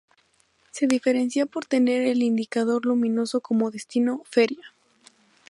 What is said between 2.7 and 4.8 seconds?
luminoso como destino "Feria".